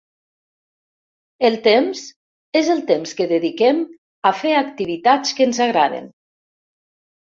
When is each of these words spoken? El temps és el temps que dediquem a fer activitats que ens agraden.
El 1.49 1.57
temps 1.67 2.01
és 2.63 2.73
el 2.77 2.83
temps 2.89 3.15
que 3.21 3.29
dediquem 3.35 3.87
a 4.33 4.35
fer 4.43 4.59
activitats 4.67 5.39
que 5.41 5.51
ens 5.51 5.65
agraden. 5.71 6.15